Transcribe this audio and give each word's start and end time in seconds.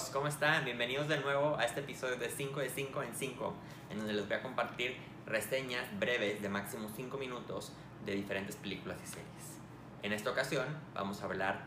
amigos, 0.00 0.14
¿cómo 0.14 0.28
están? 0.28 0.64
Bienvenidos 0.64 1.08
de 1.08 1.18
nuevo 1.18 1.56
a 1.56 1.64
este 1.64 1.80
episodio 1.80 2.16
de 2.16 2.30
5 2.30 2.60
de 2.60 2.70
5 2.70 3.02
en 3.02 3.14
5, 3.14 3.54
en 3.90 3.98
donde 3.98 4.14
les 4.14 4.26
voy 4.26 4.36
a 4.36 4.42
compartir 4.42 4.96
reseñas 5.26 5.86
breves 5.98 6.40
de 6.40 6.48
máximo 6.48 6.88
5 6.94 7.18
minutos 7.18 7.72
de 8.06 8.14
diferentes 8.14 8.56
películas 8.56 8.98
y 9.02 9.06
series. 9.06 9.58
En 10.02 10.12
esta 10.12 10.30
ocasión 10.30 10.64
vamos 10.94 11.20
a 11.20 11.26
hablar 11.26 11.64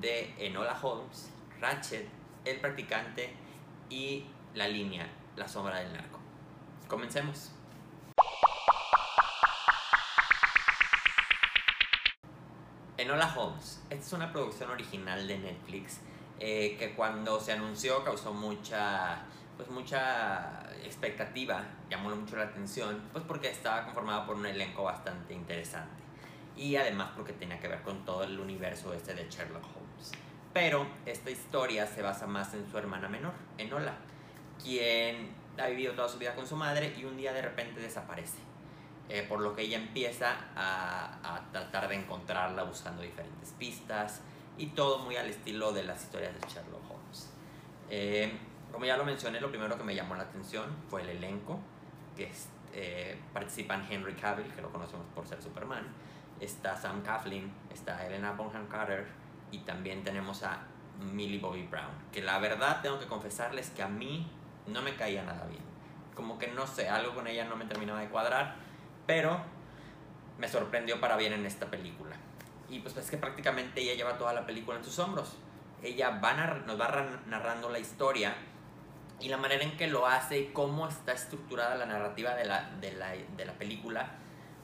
de 0.00 0.34
Enola 0.38 0.76
Holmes, 0.82 1.30
Ratchet, 1.60 2.08
El 2.44 2.60
Practicante 2.60 3.32
y 3.88 4.26
La 4.54 4.66
Línea, 4.66 5.06
La 5.36 5.46
Sombra 5.46 5.78
del 5.78 5.92
Narco. 5.92 6.18
Comencemos. 6.88 7.52
Enola 12.96 13.32
Holmes, 13.36 13.82
esta 13.90 14.06
es 14.06 14.12
una 14.12 14.32
producción 14.32 14.70
original 14.70 15.28
de 15.28 15.38
Netflix 15.38 16.00
eh, 16.38 16.76
que 16.78 16.94
cuando 16.94 17.40
se 17.40 17.52
anunció 17.52 18.04
causó 18.04 18.34
mucha, 18.34 19.22
pues 19.56 19.70
mucha 19.70 20.62
expectativa, 20.84 21.64
llamó 21.90 22.14
mucho 22.14 22.36
la 22.36 22.44
atención, 22.44 23.02
pues 23.12 23.24
porque 23.26 23.50
estaba 23.50 23.84
conformada 23.84 24.26
por 24.26 24.36
un 24.36 24.46
elenco 24.46 24.84
bastante 24.84 25.34
interesante 25.34 26.06
y 26.56 26.76
además 26.76 27.10
porque 27.14 27.32
tenía 27.32 27.60
que 27.60 27.68
ver 27.68 27.82
con 27.82 28.04
todo 28.04 28.24
el 28.24 28.38
universo 28.38 28.92
este 28.94 29.14
de 29.14 29.28
Sherlock 29.28 29.64
Holmes. 29.64 30.12
Pero 30.52 30.86
esta 31.04 31.30
historia 31.30 31.86
se 31.86 32.02
basa 32.02 32.26
más 32.26 32.54
en 32.54 32.70
su 32.70 32.78
hermana 32.78 33.08
menor, 33.08 33.32
Enola, 33.58 33.94
quien 34.62 35.34
ha 35.58 35.66
vivido 35.66 35.94
toda 35.94 36.08
su 36.08 36.18
vida 36.18 36.34
con 36.34 36.46
su 36.46 36.56
madre 36.56 36.94
y 36.98 37.04
un 37.04 37.16
día 37.16 37.32
de 37.32 37.42
repente 37.42 37.80
desaparece. 37.80 38.38
Eh, 39.08 39.24
por 39.28 39.40
lo 39.40 39.54
que 39.54 39.62
ella 39.62 39.78
empieza 39.78 40.34
a, 40.56 41.18
a 41.22 41.52
tratar 41.52 41.88
de 41.88 41.94
encontrarla 41.94 42.64
buscando 42.64 43.02
diferentes 43.02 43.52
pistas, 43.52 44.22
y 44.58 44.66
todo 44.68 44.98
muy 44.98 45.16
al 45.16 45.28
estilo 45.28 45.72
de 45.72 45.84
las 45.84 46.02
historias 46.02 46.34
de 46.34 46.40
Sherlock 46.48 46.90
Holmes. 46.90 47.30
Eh, 47.90 48.32
como 48.72 48.84
ya 48.84 48.96
lo 48.96 49.04
mencioné, 49.04 49.40
lo 49.40 49.50
primero 49.50 49.76
que 49.76 49.84
me 49.84 49.94
llamó 49.94 50.14
la 50.14 50.24
atención 50.24 50.64
fue 50.88 51.02
el 51.02 51.10
elenco, 51.10 51.58
que 52.16 52.30
eh, 52.72 53.18
participan 53.32 53.86
Henry 53.88 54.14
Cavill, 54.14 54.52
que 54.52 54.60
lo 54.60 54.70
conocemos 54.70 55.06
por 55.14 55.26
ser 55.26 55.42
Superman, 55.42 55.86
está 56.40 56.76
Sam 56.76 57.02
Coughlin, 57.02 57.52
está 57.72 58.04
Helena 58.06 58.32
Bonham 58.32 58.66
Carter 58.66 59.06
y 59.50 59.58
también 59.58 60.02
tenemos 60.02 60.42
a 60.42 60.60
Millie 61.12 61.38
Bobby 61.38 61.62
Brown, 61.62 61.92
que 62.12 62.22
la 62.22 62.38
verdad 62.38 62.80
tengo 62.82 62.98
que 62.98 63.06
confesarles 63.06 63.70
que 63.70 63.82
a 63.82 63.88
mí 63.88 64.30
no 64.66 64.82
me 64.82 64.94
caía 64.96 65.22
nada 65.22 65.46
bien. 65.46 65.62
Como 66.14 66.38
que 66.38 66.48
no 66.48 66.66
sé, 66.66 66.88
algo 66.88 67.14
con 67.14 67.26
ella 67.26 67.44
no 67.44 67.56
me 67.56 67.66
terminaba 67.66 68.00
de 68.00 68.08
cuadrar, 68.08 68.56
pero 69.06 69.40
me 70.38 70.48
sorprendió 70.48 71.00
para 71.00 71.16
bien 71.16 71.32
en 71.32 71.46
esta 71.46 71.66
película. 71.70 72.16
Y 72.68 72.80
pues 72.80 72.96
es 72.96 73.10
que 73.10 73.16
prácticamente 73.16 73.80
ella 73.80 73.94
lleva 73.94 74.18
toda 74.18 74.32
la 74.32 74.44
película 74.46 74.78
en 74.78 74.84
sus 74.84 74.98
hombros. 74.98 75.36
Ella 75.82 76.20
va 76.22 76.34
nos 76.34 76.80
va 76.80 77.06
narrando 77.26 77.68
la 77.68 77.78
historia 77.78 78.34
y 79.20 79.28
la 79.28 79.36
manera 79.36 79.64
en 79.64 79.76
que 79.76 79.86
lo 79.86 80.06
hace 80.06 80.38
y 80.38 80.46
cómo 80.48 80.88
está 80.88 81.12
estructurada 81.12 81.74
la 81.76 81.86
narrativa 81.86 82.34
de 82.34 82.44
la, 82.44 82.70
de 82.80 82.92
la, 82.92 83.10
de 83.10 83.44
la 83.44 83.52
película, 83.54 84.10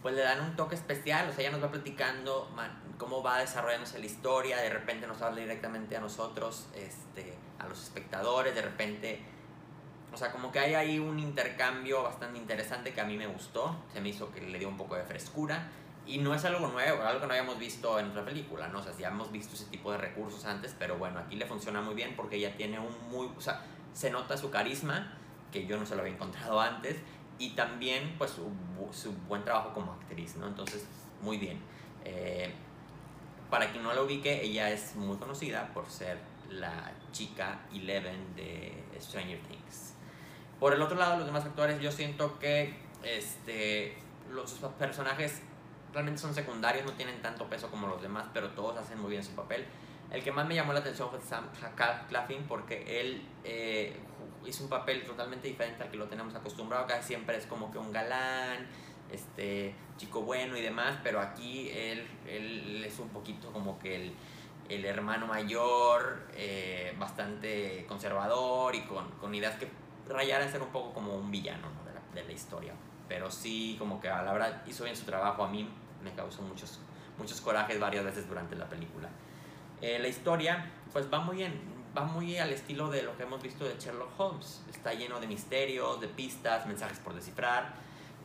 pues 0.02 0.14
le 0.14 0.22
dan 0.22 0.40
un 0.40 0.56
toque 0.56 0.74
especial. 0.74 1.28
O 1.28 1.32
sea, 1.32 1.42
ella 1.42 1.52
nos 1.52 1.62
va 1.62 1.70
platicando 1.70 2.50
cómo 2.98 3.22
va 3.22 3.38
desarrollándose 3.38 3.98
la 3.98 4.06
historia, 4.06 4.58
de 4.58 4.70
repente 4.70 5.06
nos 5.06 5.22
habla 5.22 5.40
directamente 5.40 5.96
a 5.96 6.00
nosotros, 6.00 6.68
este, 6.74 7.34
a 7.58 7.68
los 7.68 7.82
espectadores, 7.82 8.54
de 8.54 8.62
repente... 8.62 9.22
O 10.12 10.16
sea, 10.18 10.30
como 10.30 10.52
que 10.52 10.58
hay 10.58 10.74
ahí 10.74 10.98
un 10.98 11.18
intercambio 11.18 12.02
bastante 12.02 12.38
interesante 12.38 12.92
que 12.92 13.00
a 13.00 13.04
mí 13.04 13.16
me 13.16 13.26
gustó, 13.26 13.74
se 13.94 14.00
me 14.02 14.10
hizo 14.10 14.30
que 14.30 14.42
le 14.42 14.58
dio 14.58 14.68
un 14.68 14.76
poco 14.76 14.94
de 14.94 15.04
frescura 15.04 15.70
y 16.06 16.18
no 16.18 16.34
es 16.34 16.44
algo 16.44 16.66
nuevo, 16.68 17.02
algo 17.02 17.20
que 17.20 17.26
no 17.26 17.32
habíamos 17.32 17.58
visto 17.58 17.98
en 17.98 18.10
otra 18.10 18.24
película, 18.24 18.68
¿no? 18.68 18.80
O 18.80 18.82
sea, 18.82 18.92
ya 18.96 19.08
hemos 19.08 19.30
visto 19.30 19.54
ese 19.54 19.66
tipo 19.66 19.92
de 19.92 19.98
recursos 19.98 20.44
antes, 20.44 20.74
pero 20.78 20.96
bueno, 20.98 21.20
aquí 21.20 21.36
le 21.36 21.46
funciona 21.46 21.80
muy 21.80 21.94
bien 21.94 22.14
porque 22.16 22.36
ella 22.36 22.56
tiene 22.56 22.78
un 22.78 22.92
muy... 23.10 23.28
O 23.36 23.40
sea, 23.40 23.64
se 23.92 24.10
nota 24.10 24.36
su 24.36 24.50
carisma, 24.50 25.16
que 25.52 25.66
yo 25.66 25.76
no 25.78 25.86
se 25.86 25.94
lo 25.94 26.00
había 26.00 26.14
encontrado 26.14 26.60
antes, 26.60 26.96
y 27.38 27.50
también, 27.50 28.14
pues, 28.18 28.32
su, 28.32 28.50
su 28.92 29.12
buen 29.28 29.44
trabajo 29.44 29.72
como 29.72 29.92
actriz, 29.92 30.36
¿no? 30.36 30.48
Entonces, 30.48 30.86
muy 31.20 31.38
bien. 31.38 31.60
Eh, 32.04 32.52
para 33.50 33.70
quien 33.70 33.84
no 33.84 33.92
la 33.92 34.02
ubique, 34.02 34.42
ella 34.42 34.70
es 34.70 34.96
muy 34.96 35.16
conocida 35.18 35.72
por 35.72 35.88
ser 35.88 36.18
la 36.48 36.92
chica 37.12 37.60
Eleven 37.72 38.34
de 38.34 38.84
Stranger 39.00 39.40
Things. 39.42 39.94
Por 40.58 40.72
el 40.74 40.82
otro 40.82 40.96
lado, 40.96 41.16
los 41.16 41.26
demás 41.26 41.44
actores, 41.44 41.80
yo 41.80 41.92
siento 41.92 42.38
que 42.38 42.74
este, 43.02 43.96
los 44.30 44.52
personajes 44.78 45.42
realmente 45.92 46.20
son 46.20 46.34
secundarios, 46.34 46.84
no 46.84 46.92
tienen 46.92 47.20
tanto 47.20 47.46
peso 47.46 47.70
como 47.70 47.86
los 47.86 48.00
demás, 48.00 48.26
pero 48.32 48.50
todos 48.50 48.76
hacen 48.78 48.98
muy 48.98 49.10
bien 49.10 49.24
su 49.24 49.32
papel. 49.32 49.66
El 50.10 50.22
que 50.22 50.32
más 50.32 50.46
me 50.46 50.54
llamó 50.54 50.72
la 50.72 50.80
atención 50.80 51.08
fue 51.10 51.20
Sam 51.20 51.48
Claflin 52.08 52.44
porque 52.46 53.00
él 53.00 53.22
eh, 53.44 53.96
hizo 54.46 54.64
un 54.64 54.68
papel 54.68 55.04
totalmente 55.04 55.48
diferente 55.48 55.82
al 55.82 55.90
que 55.90 55.96
lo 55.96 56.06
tenemos 56.06 56.34
acostumbrado. 56.34 56.86
Casi 56.86 57.08
siempre 57.08 57.36
es 57.36 57.46
como 57.46 57.70
que 57.70 57.78
un 57.78 57.92
galán, 57.92 58.66
este 59.10 59.74
chico 59.96 60.22
bueno 60.22 60.56
y 60.56 60.60
demás, 60.60 60.98
pero 61.02 61.20
aquí 61.20 61.70
él, 61.70 62.06
él 62.26 62.84
es 62.84 62.98
un 62.98 63.08
poquito 63.08 63.52
como 63.52 63.78
que 63.78 63.96
el, 63.96 64.14
el 64.68 64.84
hermano 64.84 65.26
mayor, 65.26 66.26
eh, 66.34 66.94
bastante 66.98 67.84
conservador 67.88 68.74
y 68.74 68.82
con, 68.82 69.10
con, 69.12 69.34
ideas 69.34 69.56
que 69.56 69.68
rayaran 70.08 70.50
ser 70.50 70.62
un 70.62 70.68
poco 70.68 70.92
como 70.92 71.14
un 71.14 71.30
villano 71.30 71.68
de, 71.86 71.94
la, 71.94 72.00
de 72.22 72.26
la 72.26 72.32
historia. 72.32 72.74
Pero 73.08 73.30
sí, 73.30 73.76
como 73.78 74.00
que 74.00 74.08
a 74.08 74.22
la 74.22 74.32
verdad 74.32 74.62
hizo 74.66 74.84
bien 74.84 74.96
su 74.96 75.04
trabajo. 75.04 75.44
A 75.44 75.48
mí 75.48 75.68
me 76.02 76.12
causó 76.12 76.42
muchos, 76.42 76.78
muchos 77.18 77.40
corajes 77.40 77.78
varias 77.78 78.04
veces 78.04 78.28
durante 78.28 78.56
la 78.56 78.68
película. 78.68 79.08
Eh, 79.80 79.98
la 79.98 80.08
historia, 80.08 80.70
pues 80.92 81.12
va 81.12 81.20
muy, 81.20 81.36
bien, 81.36 81.60
va 81.96 82.04
muy 82.04 82.38
al 82.38 82.52
estilo 82.52 82.90
de 82.90 83.02
lo 83.02 83.16
que 83.16 83.24
hemos 83.24 83.42
visto 83.42 83.64
de 83.64 83.76
Sherlock 83.78 84.18
Holmes. 84.18 84.62
Está 84.70 84.94
lleno 84.94 85.20
de 85.20 85.26
misterios, 85.26 86.00
de 86.00 86.08
pistas, 86.08 86.66
mensajes 86.66 86.98
por 86.98 87.14
descifrar, 87.14 87.74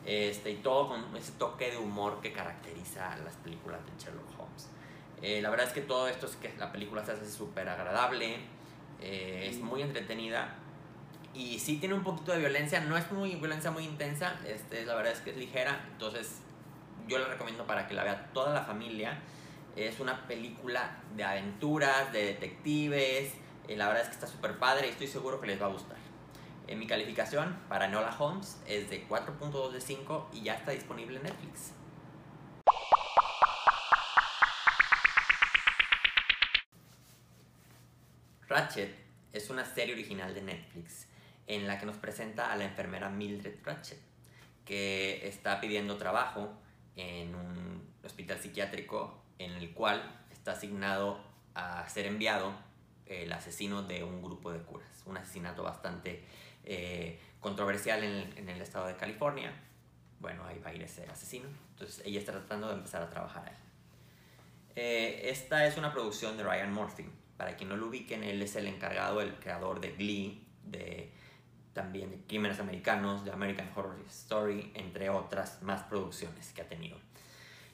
este, 0.06 0.52
y 0.52 0.56
todo 0.56 0.88
con 0.88 1.16
ese 1.16 1.32
toque 1.32 1.70
de 1.70 1.76
humor 1.76 2.20
que 2.20 2.32
caracteriza 2.32 3.16
las 3.24 3.34
películas 3.36 3.80
de 3.84 4.04
Sherlock 4.04 4.38
Holmes. 4.38 4.68
Eh, 5.20 5.42
la 5.42 5.50
verdad 5.50 5.66
es 5.66 5.72
que 5.72 5.80
todo 5.80 6.08
esto 6.08 6.26
es 6.26 6.36
que 6.36 6.54
la 6.58 6.70
película 6.70 7.04
se 7.04 7.12
hace 7.12 7.30
súper 7.30 7.68
agradable, 7.68 8.36
eh, 9.00 9.48
es 9.50 9.58
muy 9.58 9.82
entretenida 9.82 10.54
y 11.34 11.58
sí 11.58 11.78
tiene 11.78 11.94
un 11.94 12.02
poquito 12.02 12.32
de 12.32 12.38
violencia, 12.38 12.80
no 12.80 12.96
es 12.96 13.10
muy 13.10 13.34
violencia 13.36 13.70
muy 13.70 13.84
intensa, 13.84 14.38
este, 14.46 14.84
la 14.84 14.94
verdad 14.94 15.12
es 15.12 15.20
que 15.20 15.30
es 15.30 15.36
ligera, 15.36 15.84
entonces 15.92 16.40
yo 17.08 17.18
la 17.18 17.26
recomiendo 17.26 17.66
para 17.66 17.88
que 17.88 17.94
la 17.94 18.04
vea 18.04 18.30
toda 18.32 18.54
la 18.54 18.62
familia. 18.62 19.18
Es 19.74 19.98
una 19.98 20.26
película 20.26 21.02
de 21.16 21.24
aventuras, 21.24 22.12
de 22.12 22.24
detectives. 22.24 23.32
Eh, 23.66 23.76
la 23.76 23.88
verdad 23.88 24.02
es 24.02 24.08
que 24.08 24.14
está 24.14 24.26
súper 24.26 24.58
padre 24.58 24.86
y 24.86 24.90
estoy 24.90 25.06
seguro 25.06 25.40
que 25.40 25.46
les 25.46 25.60
va 25.60 25.66
a 25.66 25.70
gustar. 25.70 25.96
Eh, 26.66 26.76
mi 26.76 26.86
calificación 26.86 27.58
para 27.68 27.88
Nola 27.88 28.14
Holmes 28.18 28.60
es 28.66 28.90
de 28.90 29.08
4.2 29.08 29.70
de 29.70 29.80
5 29.80 30.30
y 30.34 30.42
ya 30.42 30.54
está 30.54 30.72
disponible 30.72 31.16
en 31.16 31.22
Netflix. 31.24 31.72
Ratchet 38.46 38.94
es 39.32 39.50
una 39.50 39.64
serie 39.64 39.94
original 39.94 40.34
de 40.34 40.42
Netflix 40.42 41.06
en 41.46 41.66
la 41.66 41.78
que 41.78 41.86
nos 41.86 41.96
presenta 41.96 42.52
a 42.52 42.56
la 42.56 42.64
enfermera 42.64 43.08
Mildred 43.08 43.58
Ratchet, 43.62 44.00
que 44.64 45.26
está 45.26 45.60
pidiendo 45.60 45.96
trabajo 45.96 46.58
en 46.98 47.34
un 47.34 47.88
hospital 48.04 48.38
psiquiátrico 48.38 49.22
en 49.38 49.52
el 49.52 49.72
cual 49.72 50.02
está 50.30 50.52
asignado 50.52 51.20
a 51.54 51.88
ser 51.88 52.06
enviado 52.06 52.52
el 53.06 53.32
asesino 53.32 53.82
de 53.82 54.04
un 54.04 54.20
grupo 54.20 54.52
de 54.52 54.58
curas. 54.58 55.02
Un 55.06 55.16
asesinato 55.16 55.62
bastante 55.62 56.24
eh, 56.64 57.18
controversial 57.40 58.02
en 58.02 58.48
el, 58.48 58.60
estado 58.60 58.86
de 58.86 58.96
California. 58.96 59.52
Bueno, 60.20 60.44
ahí 60.44 60.58
va 60.58 60.70
a 60.70 60.74
ir 60.74 60.82
ese 60.82 61.06
asesino. 61.06 61.48
Entonces 61.70 62.02
ella 62.04 62.18
está 62.18 62.32
tratando 62.32 62.68
de 62.68 62.74
empezar 62.74 63.00
a 63.02 63.08
trabajar 63.08 63.48
ahí. 63.48 63.56
Eh, 64.74 65.30
esta 65.30 65.66
es 65.66 65.78
una 65.78 65.92
producción 65.92 66.36
de 66.36 66.42
Ryan 66.42 66.72
Murphy. 66.72 67.06
Para 67.36 67.56
quien 67.56 67.68
no 67.68 67.76
lo 67.76 67.86
ubiquen, 67.86 68.24
él 68.24 68.42
es 68.42 68.56
el 68.56 68.66
encargado, 68.66 69.20
el 69.20 69.34
creador 69.38 69.80
de 69.80 69.92
Glee, 69.92 70.44
de 70.64 71.12
también 71.72 72.10
de 72.10 72.18
Crímenes 72.26 72.58
Americanos, 72.60 73.24
de 73.24 73.30
American 73.30 73.70
Horror 73.74 74.04
Story, 74.08 74.72
entre 74.74 75.10
otras 75.10 75.62
más 75.62 75.82
producciones 75.82 76.52
que 76.52 76.62
ha 76.62 76.68
tenido. 76.68 76.98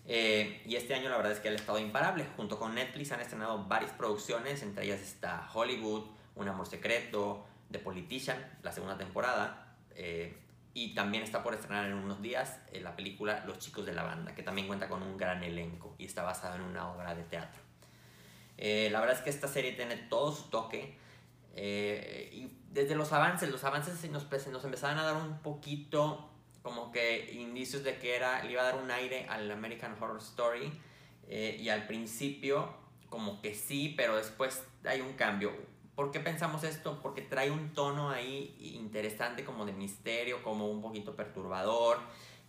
Eh, 0.07 0.63
y 0.67 0.77
este 0.77 0.95
año 0.95 1.09
la 1.09 1.17
verdad 1.17 1.33
es 1.33 1.41
que 1.41 1.49
ha 1.49 1.53
estado 1.53 1.79
imparable. 1.79 2.27
Junto 2.37 2.59
con 2.59 2.75
Netflix 2.75 3.13
han 3.13 3.21
estrenado 3.21 3.65
varias 3.65 3.93
producciones, 3.93 4.63
entre 4.63 4.85
ellas 4.85 5.01
está 5.01 5.49
Hollywood, 5.53 6.05
Un 6.37 6.49
Amor 6.49 6.67
Secreto, 6.67 7.47
The 7.71 7.79
Politician, 7.79 8.37
la 8.63 8.73
segunda 8.73 8.99
temporada. 8.99 9.77
Eh, 9.95 10.37
y 10.75 10.95
también 10.95 11.23
está 11.23 11.43
por 11.43 11.55
estrenar 11.55 11.87
en 11.87 11.95
unos 11.95 12.21
días 12.21 12.59
eh, 12.73 12.81
la 12.81 12.97
película 12.97 13.45
Los 13.47 13.61
Chicos 13.61 13.87
de 13.87 13.95
la 13.95 14.03
Banda, 14.03 14.35
que 14.35 14.43
también 14.43 14.67
cuenta 14.67 14.89
con 14.89 15.03
un 15.03 15.17
gran 15.17 15.43
elenco 15.45 15.95
y 15.99 16.05
está 16.05 16.23
basada 16.23 16.57
en 16.57 16.63
una 16.63 16.91
obra 16.91 17.15
de 17.15 17.23
teatro. 17.23 17.63
la 18.59 19.01
verdad 19.01 19.17
es 19.17 19.23
que 19.23 19.31
esta 19.31 19.49
serie 19.49 19.73
tiene 19.73 19.97
todo 19.97 20.33
su 20.33 20.51
toque 20.51 20.99
eh, 21.57 22.31
y 22.33 22.51
desde 22.71 22.95
los 22.95 23.13
avances, 23.13 23.51
los 23.51 23.65
avances 23.65 24.11
nos, 24.11 24.31
nos 24.49 24.65
empezaban 24.65 24.99
a 24.99 25.05
dar 25.05 25.17
un 25.17 25.39
poquito 25.39 26.31
como 26.63 26.91
que 26.91 27.31
indicios 27.35 27.85
de 27.85 27.99
que 27.99 28.17
era, 28.17 28.43
le 28.43 28.53
iba 28.53 28.63
a 28.63 28.65
dar 28.65 28.77
un 28.77 28.91
aire 28.91 29.27
al 29.29 29.51
American 29.51 29.97
Horror 30.01 30.19
Story. 30.19 30.73
Eh, 31.29 31.59
y 31.61 31.69
al 31.69 31.87
principio 31.87 32.75
como 33.09 33.41
que 33.41 33.55
sí, 33.55 33.95
pero 33.97 34.17
después 34.17 34.65
hay 34.85 35.01
un 35.01 35.13
cambio. 35.13 35.53
¿Por 35.95 36.11
qué 36.11 36.21
pensamos 36.21 36.65
esto? 36.65 37.01
Porque 37.01 37.23
trae 37.23 37.51
un 37.51 37.73
tono 37.73 38.11
ahí 38.11 38.57
interesante 38.75 39.45
como 39.45 39.65
de 39.65 39.73
misterio, 39.73 40.43
como 40.43 40.69
un 40.69 40.83
poquito 40.83 41.15
perturbador. 41.15 41.99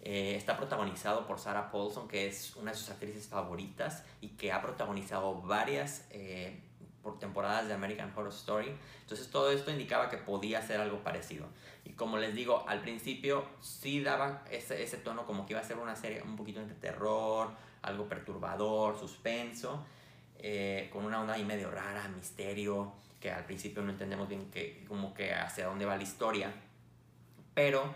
Eh, 0.02 0.36
está 0.36 0.58
protagonizado 0.58 1.28
por 1.28 1.38
Sarah 1.40 1.72
Paulson, 1.72 2.08
que 2.08 2.28
es 2.28 2.56
una 2.56 2.72
de 2.72 2.78
sus 2.78 2.90
actrices 2.90 3.28
favoritas 3.28 4.04
y 4.22 4.30
que 4.30 4.52
ha 4.52 4.62
protagonizado 4.62 5.42
varias 5.42 6.08
por 7.06 7.20
temporadas 7.20 7.68
de 7.68 7.76
American 7.76 8.12
Horror 8.16 8.34
Story. 8.34 8.76
Entonces 9.02 9.30
todo 9.30 9.52
esto 9.52 9.70
indicaba 9.70 10.10
que 10.10 10.18
podía 10.18 10.60
ser 10.64 10.82
algo 10.82 11.04
parecido. 11.04 11.46
Y 11.86 11.92
como 11.92 12.18
les 12.18 12.34
digo, 12.34 12.66
al 12.68 12.82
principio 12.82 13.46
sí 13.62 14.02
daba 14.02 14.44
ese, 14.50 14.82
ese 14.82 14.98
tono 14.98 15.28
como 15.28 15.46
que 15.46 15.54
iba 15.54 15.62
a 15.62 15.64
ser 15.64 15.78
una 15.78 15.96
serie 15.96 16.24
un 16.24 16.36
poquito 16.36 16.60
entre 16.60 16.76
terror, 16.76 17.52
algo 17.84 18.10
perturbador, 18.10 18.98
suspenso, 18.98 19.86
eh, 20.40 20.90
con 20.92 21.06
una 21.06 21.22
onda 21.22 21.36
ahí 21.36 21.46
medio 21.46 21.70
rara, 21.70 22.08
misterio 22.08 22.92
que 23.22 23.32
al 23.32 23.46
principio 23.46 23.84
no 23.84 23.92
entendemos 23.92 24.28
bien 24.28 24.50
que, 24.50 24.84
como 24.88 25.14
que 25.14 25.32
hacia 25.32 25.68
dónde 25.68 25.86
va 25.86 25.96
la 25.96 26.04
historia, 26.04 26.52
pero 27.54 27.94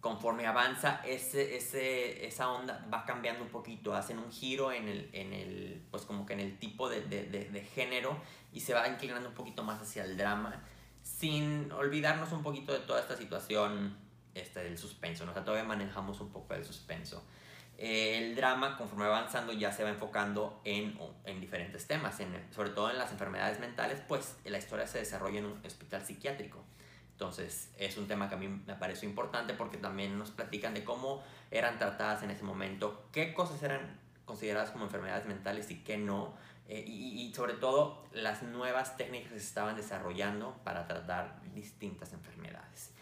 conforme 0.00 0.46
avanza 0.46 1.00
ese, 1.04 1.56
ese, 1.56 2.26
esa 2.26 2.50
onda 2.50 2.86
va 2.92 3.04
cambiando 3.04 3.42
un 3.42 3.50
poquito, 3.50 3.94
hacen 3.94 4.18
un 4.18 4.30
giro 4.30 4.72
en 4.72 4.88
el, 4.88 5.10
en 5.12 5.32
el 5.32 5.82
pues 5.90 6.04
como 6.04 6.24
que 6.24 6.34
en 6.34 6.40
el 6.40 6.58
tipo 6.58 6.88
de, 6.88 7.00
de, 7.02 7.24
de, 7.24 7.60
género 7.62 8.16
y 8.52 8.60
se 8.60 8.74
va 8.74 8.86
inclinando 8.86 9.28
un 9.28 9.34
poquito 9.34 9.64
más 9.64 9.80
hacia 9.82 10.04
el 10.04 10.16
drama, 10.16 10.62
sin 11.02 11.72
olvidarnos 11.72 12.30
un 12.32 12.42
poquito 12.42 12.72
de 12.72 12.80
toda 12.80 13.00
esta 13.00 13.16
situación 13.16 13.96
este, 14.34 14.62
del 14.62 14.78
suspenso, 14.78 15.26
¿no? 15.26 15.32
o 15.32 15.34
todavía 15.34 15.64
manejamos 15.64 16.20
un 16.20 16.30
poco 16.30 16.54
el 16.54 16.64
suspenso. 16.64 17.24
Eh, 17.76 18.18
el 18.18 18.34
drama, 18.34 18.76
conforme 18.76 19.06
va 19.06 19.18
avanzando, 19.18 19.52
ya 19.52 19.72
se 19.72 19.84
va 19.84 19.90
enfocando 19.90 20.60
en, 20.64 20.98
en 21.24 21.40
diferentes 21.40 21.86
temas, 21.86 22.18
en, 22.20 22.46
sobre 22.52 22.70
todo 22.70 22.90
en 22.90 22.98
las 22.98 23.12
enfermedades 23.12 23.60
mentales, 23.60 24.00
pues 24.06 24.36
la 24.44 24.58
historia 24.58 24.86
se 24.86 24.98
desarrolla 24.98 25.38
en 25.38 25.46
un 25.46 25.60
hospital 25.64 26.04
psiquiátrico. 26.04 26.64
Entonces 27.18 27.72
es 27.78 27.96
un 27.96 28.06
tema 28.06 28.28
que 28.28 28.36
a 28.36 28.38
mí 28.38 28.46
me 28.46 28.76
parece 28.76 29.04
importante 29.04 29.52
porque 29.52 29.76
también 29.76 30.16
nos 30.16 30.30
platican 30.30 30.72
de 30.72 30.84
cómo 30.84 31.20
eran 31.50 31.76
tratadas 31.76 32.22
en 32.22 32.30
ese 32.30 32.44
momento, 32.44 33.08
qué 33.10 33.34
cosas 33.34 33.60
eran 33.64 33.98
consideradas 34.24 34.70
como 34.70 34.84
enfermedades 34.84 35.26
mentales 35.26 35.68
y 35.72 35.82
qué 35.82 35.98
no, 35.98 36.36
eh, 36.68 36.84
y, 36.86 37.32
sobre 37.34 37.54
todo 37.54 38.06
las 38.12 38.44
nuevas 38.44 38.96
técnicas 38.96 39.32
que 39.32 39.40
se 39.40 39.46
estaban 39.46 39.74
desarrollando 39.74 40.60
para 40.62 40.86
tratar 40.86 41.40
distintas 41.56 42.12
enfermedades. 42.12 42.92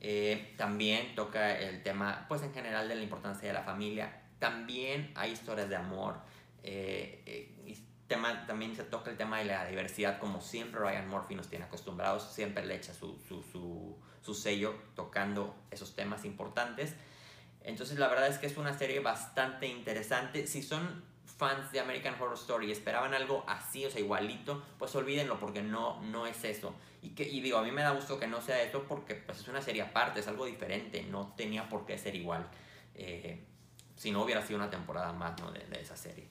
Eh, 0.00 0.54
también 0.56 1.14
toca 1.14 1.56
el 1.56 1.84
tema, 1.84 2.26
pues 2.28 2.42
en 2.42 2.52
general, 2.52 2.88
de 2.88 2.96
la 2.96 3.02
importancia 3.04 3.46
de 3.46 3.54
la 3.54 3.62
familia. 3.62 4.22
También 4.40 5.12
hay 5.14 5.30
historias 5.30 5.68
de 5.68 5.76
amor. 5.76 6.16
Eh, 6.64 7.51
también 8.46 8.76
se 8.76 8.84
toca 8.84 9.10
el 9.10 9.16
tema 9.16 9.38
de 9.38 9.44
la 9.44 9.66
diversidad, 9.66 10.18
como 10.18 10.40
siempre 10.40 10.80
Ryan 10.80 11.08
Murphy 11.08 11.34
nos 11.34 11.48
tiene 11.48 11.64
acostumbrados. 11.64 12.32
Siempre 12.32 12.64
le 12.64 12.76
echa 12.76 12.94
su, 12.94 13.18
su, 13.28 13.42
su, 14.22 14.34
sello 14.34 14.74
tocando 14.94 15.54
esos 15.70 15.94
temas 15.94 16.24
importantes. 16.24 16.94
Entonces 17.62 17.98
la 17.98 18.08
verdad 18.08 18.28
es 18.28 18.38
que 18.38 18.46
es 18.46 18.56
una 18.56 18.76
serie 18.76 19.00
bastante 19.00 19.66
interesante. 19.66 20.46
Si 20.46 20.62
son 20.62 21.04
fans 21.24 21.72
de 21.72 21.80
American 21.80 22.14
Horror 22.14 22.34
Story 22.34 22.70
esperaban 22.70 23.14
algo 23.14 23.44
así, 23.46 23.84
o 23.84 23.90
sea, 23.90 24.00
igualito, 24.00 24.62
pues 24.78 24.94
olvídenlo 24.94 25.38
porque 25.38 25.62
no, 25.62 26.00
no 26.02 26.26
es 26.26 26.44
eso. 26.44 26.74
Y, 27.02 27.10
que, 27.10 27.24
y 27.24 27.40
digo, 27.40 27.58
a 27.58 27.62
mí 27.62 27.72
me 27.72 27.82
da 27.82 27.90
gusto 27.90 28.18
que 28.18 28.26
no 28.26 28.40
sea 28.40 28.62
esto 28.62 28.84
porque 28.88 29.14
pues, 29.14 29.40
es 29.40 29.48
una 29.48 29.60
serie 29.60 29.82
aparte, 29.82 30.20
es 30.20 30.28
algo 30.28 30.46
diferente, 30.46 31.02
no 31.02 31.34
tenía 31.36 31.68
por 31.68 31.84
qué 31.84 31.98
ser 31.98 32.14
igual. 32.14 32.48
Eh, 32.94 33.44
si 33.96 34.10
no 34.10 34.22
hubiera 34.22 34.42
sido 34.42 34.58
una 34.58 34.70
temporada 34.70 35.12
más 35.12 35.40
¿no? 35.40 35.50
de, 35.50 35.64
esa 35.80 35.96
serie. 35.96 36.28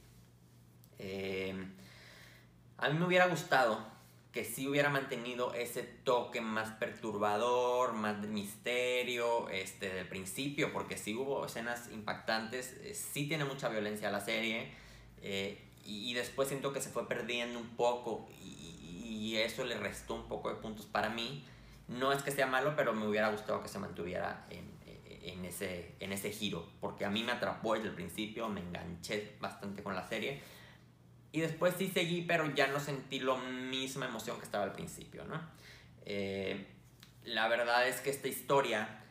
Eh, 1.01 1.55
a 2.77 2.89
mí 2.89 2.97
me 2.97 3.05
hubiera 3.05 3.27
gustado 3.27 3.79
que 4.31 4.45
sí 4.45 4.67
hubiera 4.67 4.89
mantenido 4.89 5.53
ese 5.53 5.83
toque 5.83 6.39
más 6.39 6.69
perturbador, 6.71 7.93
más 7.93 8.21
de 8.21 8.27
misterio, 8.27 9.49
este, 9.49 9.89
del 9.89 10.07
principio, 10.07 10.71
porque 10.71 10.97
sí 10.97 11.13
hubo 11.15 11.45
escenas 11.45 11.89
impactantes, 11.91 12.77
eh, 12.81 12.93
sí 12.93 13.27
tiene 13.27 13.43
mucha 13.43 13.67
violencia 13.67 14.09
la 14.09 14.21
serie, 14.21 14.71
eh, 15.21 15.59
y, 15.83 16.09
y, 16.09 16.13
después 16.13 16.47
siento 16.47 16.71
que 16.71 16.79
se 16.79 16.89
fue 16.89 17.09
perdiendo 17.09 17.59
un 17.59 17.69
poco, 17.75 18.29
y, 18.41 18.77
y, 19.03 19.37
eso 19.37 19.65
le 19.65 19.77
restó 19.77 20.13
un 20.13 20.27
poco 20.27 20.49
de 20.49 20.55
puntos 20.55 20.85
para 20.85 21.09
mí. 21.09 21.43
No 21.87 22.13
es 22.13 22.21
que 22.23 22.31
sea 22.31 22.45
malo, 22.47 22.73
pero 22.75 22.93
me 22.93 23.07
hubiera 23.07 23.29
gustado 23.31 23.61
que 23.61 23.67
se 23.67 23.79
mantuviera 23.79 24.45
en, 24.49 24.69
en, 25.23 25.43
ese, 25.45 25.95
en 25.99 26.13
ese 26.13 26.31
giro, 26.31 26.65
porque 26.79 27.03
a 27.05 27.09
mí 27.09 27.23
me 27.23 27.31
atrapó 27.31 27.73
desde 27.73 27.89
el 27.89 27.95
principio, 27.95 28.47
me 28.47 28.61
enganché 28.61 29.35
bastante 29.39 29.83
con 29.83 29.95
la 29.95 30.07
serie 30.07 30.41
y 31.31 31.41
después 31.41 31.75
sí 31.77 31.89
seguí, 31.89 32.23
pero 32.23 32.53
ya 32.53 32.67
no 32.67 32.79
sentí 32.79 33.19
la 33.19 33.35
misma 33.35 34.05
emoción 34.05 34.37
que 34.37 34.45
estaba 34.45 34.63
al 34.63 34.73
principio, 34.73 35.23
¿no? 35.25 35.41
Eh, 36.05 36.67
la 37.23 37.47
verdad 37.47 37.87
es 37.87 38.01
que 38.01 38.09
esta 38.09 38.27
historia 38.27 39.01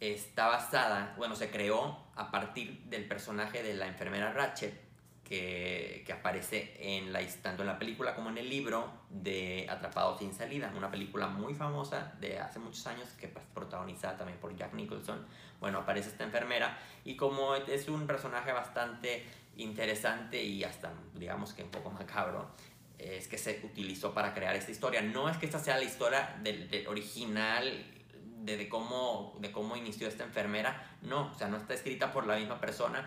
está 0.00 0.46
basada, 0.46 1.14
bueno, 1.16 1.34
se 1.34 1.50
creó 1.50 2.04
a 2.14 2.30
partir 2.30 2.82
del 2.84 3.06
personaje 3.06 3.62
de 3.62 3.74
la 3.74 3.86
enfermera 3.86 4.32
Ratchet, 4.32 4.86
que, 5.24 6.04
que, 6.06 6.12
aparece 6.12 6.76
en 6.78 7.12
la, 7.12 7.20
tanto 7.42 7.62
en 7.62 7.66
la 7.66 7.80
película 7.80 8.14
como 8.14 8.30
en 8.30 8.38
el 8.38 8.48
libro 8.48 8.88
de 9.10 9.66
Atrapado 9.68 10.16
sin 10.16 10.32
salida, 10.32 10.72
una 10.76 10.88
película 10.88 11.26
muy 11.26 11.52
famosa 11.52 12.14
de 12.20 12.38
hace 12.38 12.60
muchos 12.60 12.86
años 12.86 13.08
que 13.18 13.26
es 13.26 13.32
protagonizada 13.52 14.18
también 14.18 14.38
por 14.38 14.54
Jack 14.54 14.74
Nicholson. 14.74 15.26
Bueno, 15.58 15.78
aparece 15.78 16.10
esta 16.10 16.22
enfermera 16.22 16.78
y 17.04 17.16
como 17.16 17.56
es 17.56 17.88
un 17.88 18.06
personaje 18.06 18.52
bastante 18.52 19.26
interesante 19.56 20.42
y 20.42 20.64
hasta 20.64 20.92
digamos 21.14 21.52
que 21.52 21.62
un 21.62 21.70
poco 21.70 21.90
macabro, 21.90 22.50
es 22.98 23.28
que 23.28 23.38
se 23.38 23.60
utilizó 23.64 24.14
para 24.14 24.32
crear 24.34 24.56
esta 24.56 24.70
historia. 24.70 25.02
No 25.02 25.28
es 25.28 25.36
que 25.36 25.46
esta 25.46 25.58
sea 25.58 25.76
la 25.76 25.84
historia 25.84 26.36
del, 26.42 26.86
original 26.88 27.84
de, 28.38 28.56
de, 28.56 28.68
cómo, 28.68 29.36
de 29.40 29.52
cómo 29.52 29.76
inició 29.76 30.08
esta 30.08 30.24
enfermera, 30.24 30.96
no, 31.02 31.30
o 31.30 31.34
sea, 31.34 31.48
no 31.48 31.56
está 31.56 31.74
escrita 31.74 32.12
por 32.12 32.26
la 32.26 32.36
misma 32.36 32.60
persona, 32.60 33.04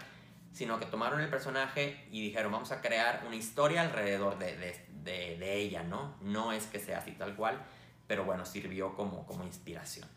sino 0.52 0.80
que 0.80 0.86
tomaron 0.86 1.22
el 1.22 1.30
personaje 1.30 2.08
y 2.12 2.22
dijeron, 2.22 2.52
vamos 2.52 2.72
a 2.72 2.82
crear 2.82 3.24
una 3.26 3.36
historia 3.36 3.82
alrededor 3.82 4.38
de, 4.40 4.58
de, 4.58 4.86
de, 4.90 5.38
de 5.38 5.56
ella, 5.58 5.84
¿no? 5.84 6.18
No 6.22 6.52
es 6.52 6.66
que 6.66 6.80
sea 6.80 7.00
así 7.00 7.12
tal 7.12 7.36
cual, 7.36 7.64
pero 8.08 8.26
bueno, 8.26 8.46
sirvió 8.46 8.96
como, 8.96 9.26
como 9.26 9.44
inspiración. 9.44 10.08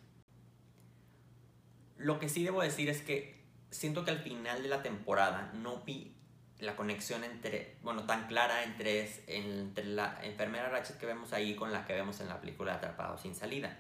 Lo 1.98 2.18
que 2.18 2.28
sí 2.28 2.42
debo 2.42 2.62
decir 2.62 2.88
es 2.88 3.02
que 3.02 3.44
siento 3.70 4.04
que 4.04 4.10
al 4.10 4.18
final 4.18 4.62
de 4.62 4.68
la 4.68 4.82
temporada 4.82 5.52
no 5.54 5.78
vi 5.82 6.16
la 6.62 6.76
conexión 6.76 7.24
entre, 7.24 7.76
bueno, 7.82 8.04
tan 8.04 8.28
clara 8.28 8.62
entre, 8.62 9.10
entre 9.26 9.84
la 9.84 10.20
enfermera 10.22 10.68
Ratchet 10.68 10.96
que 10.96 11.06
vemos 11.06 11.32
ahí 11.32 11.56
con 11.56 11.72
la 11.72 11.84
que 11.84 11.92
vemos 11.92 12.20
en 12.20 12.28
la 12.28 12.40
película 12.40 12.74
Atrapado 12.74 13.18
sin 13.18 13.34
salida. 13.34 13.78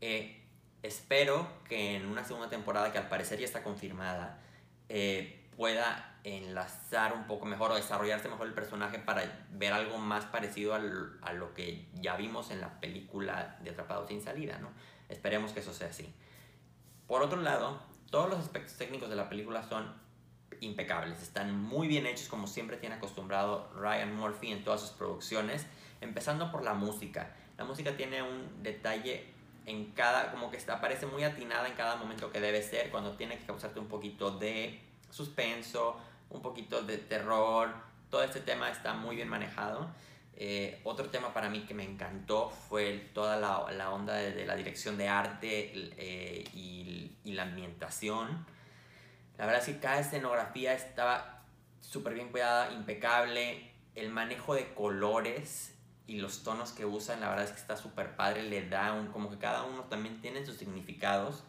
Eh, 0.00 0.42
espero 0.82 1.48
que 1.68 1.94
en 1.94 2.06
una 2.06 2.24
segunda 2.24 2.50
temporada 2.50 2.90
que 2.90 2.98
al 2.98 3.08
parecer 3.08 3.38
ya 3.38 3.44
está 3.44 3.62
confirmada, 3.62 4.40
eh, 4.88 5.48
pueda 5.56 6.18
enlazar 6.24 7.12
un 7.12 7.28
poco 7.28 7.46
mejor 7.46 7.70
o 7.70 7.76
desarrollarse 7.76 8.28
mejor 8.28 8.48
el 8.48 8.54
personaje 8.54 8.98
para 8.98 9.46
ver 9.52 9.72
algo 9.72 9.98
más 9.98 10.24
parecido 10.24 10.74
a 10.74 11.32
lo 11.32 11.54
que 11.54 11.86
ya 11.94 12.16
vimos 12.16 12.50
en 12.50 12.60
la 12.60 12.80
película 12.80 13.56
de 13.62 13.70
Atrapado 13.70 14.08
sin 14.08 14.20
salida, 14.20 14.58
¿no? 14.58 14.70
Esperemos 15.08 15.52
que 15.52 15.60
eso 15.60 15.72
sea 15.72 15.88
así. 15.88 16.12
Por 17.06 17.22
otro 17.22 17.40
lado, 17.40 17.80
todos 18.10 18.28
los 18.28 18.40
aspectos 18.40 18.76
técnicos 18.76 19.08
de 19.08 19.16
la 19.16 19.28
película 19.28 19.62
son 19.62 20.09
impecables, 20.60 21.22
están 21.22 21.58
muy 21.60 21.88
bien 21.88 22.06
hechos 22.06 22.28
como 22.28 22.46
siempre 22.46 22.76
tiene 22.76 22.96
acostumbrado 22.96 23.70
Ryan 23.76 24.14
Murphy 24.14 24.52
en 24.52 24.64
todas 24.64 24.80
sus 24.80 24.90
producciones, 24.90 25.66
empezando 26.00 26.50
por 26.50 26.64
la 26.64 26.74
música. 26.74 27.34
La 27.56 27.64
música 27.64 27.96
tiene 27.96 28.22
un 28.22 28.62
detalle 28.62 29.26
en 29.66 29.92
cada, 29.92 30.30
como 30.30 30.50
que 30.50 30.56
está, 30.56 30.80
parece 30.80 31.06
muy 31.06 31.22
atinada 31.22 31.68
en 31.68 31.74
cada 31.74 31.96
momento 31.96 32.30
que 32.32 32.40
debe 32.40 32.62
ser, 32.62 32.90
cuando 32.90 33.16
tiene 33.16 33.38
que 33.38 33.46
causarte 33.46 33.78
un 33.78 33.88
poquito 33.88 34.30
de 34.32 34.80
suspenso, 35.10 35.96
un 36.30 36.42
poquito 36.42 36.82
de 36.82 36.98
terror, 36.98 37.72
todo 38.10 38.22
este 38.22 38.40
tema 38.40 38.70
está 38.70 38.94
muy 38.94 39.16
bien 39.16 39.28
manejado. 39.28 39.88
Eh, 40.42 40.80
otro 40.84 41.10
tema 41.10 41.34
para 41.34 41.50
mí 41.50 41.60
que 41.66 41.74
me 41.74 41.84
encantó 41.84 42.48
fue 42.48 43.10
toda 43.12 43.36
la, 43.36 43.70
la 43.72 43.90
onda 43.90 44.14
de, 44.14 44.46
la 44.46 44.56
dirección 44.56 44.96
de 44.96 45.06
arte 45.06 45.70
eh, 45.98 46.44
y, 46.54 47.32
la 47.32 47.42
ambientación. 47.44 48.44
La 49.40 49.46
verdad 49.46 49.62
es 49.62 49.74
que 49.74 49.80
cada 49.80 50.00
escenografía 50.00 50.74
estaba 50.74 51.44
súper 51.80 52.12
bien 52.12 52.28
cuidada, 52.28 52.70
impecable. 52.72 53.72
El 53.94 54.10
manejo 54.10 54.54
de 54.54 54.74
colores 54.74 55.74
y 56.06 56.18
los 56.18 56.42
tonos 56.42 56.72
que 56.72 56.84
usan, 56.84 57.22
la 57.22 57.30
verdad 57.30 57.46
es 57.46 57.52
que 57.52 57.58
está 57.58 57.78
súper 57.78 58.16
padre. 58.16 58.42
Le 58.42 58.68
da 58.68 58.92
un, 58.92 59.06
como 59.06 59.30
que 59.30 59.38
cada 59.38 59.62
uno 59.62 59.84
también 59.84 60.20
tiene 60.20 60.44
sus 60.44 60.58
significados. 60.58 61.42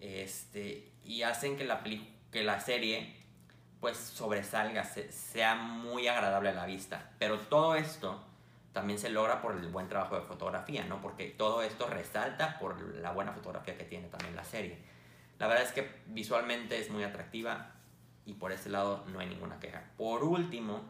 Este, 0.00 0.90
y 1.04 1.22
hacen 1.22 1.56
que 1.56 1.62
la 1.62 1.84
que 2.32 2.42
la 2.42 2.58
serie 2.58 3.14
pues 3.78 3.96
sobresalga, 3.96 4.82
sea 4.82 5.54
muy 5.54 6.08
agradable 6.08 6.48
a 6.48 6.54
la 6.54 6.66
vista. 6.66 7.12
Pero 7.20 7.38
todo 7.38 7.76
esto 7.76 8.24
también 8.72 8.98
se 8.98 9.08
logra 9.08 9.40
por 9.40 9.54
el 9.54 9.68
buen 9.68 9.88
trabajo 9.88 10.16
de 10.16 10.22
fotografía, 10.22 10.84
¿no? 10.84 11.00
Porque 11.00 11.28
todo 11.28 11.62
esto 11.62 11.86
resalta 11.86 12.58
por 12.58 12.80
la 12.96 13.12
buena 13.12 13.30
fotografía 13.30 13.78
que 13.78 13.84
tiene 13.84 14.08
también 14.08 14.34
la 14.34 14.42
serie. 14.42 14.95
La 15.38 15.46
verdad 15.46 15.64
es 15.64 15.72
que 15.72 16.02
visualmente 16.06 16.78
es 16.78 16.90
muy 16.90 17.04
atractiva 17.04 17.72
y 18.24 18.34
por 18.34 18.52
ese 18.52 18.70
lado 18.70 19.04
no 19.12 19.20
hay 19.20 19.28
ninguna 19.28 19.58
queja. 19.60 19.84
Por 19.96 20.24
último, 20.24 20.82